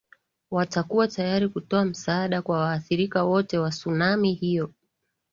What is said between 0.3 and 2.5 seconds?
watakuwa tayari kutoa msaada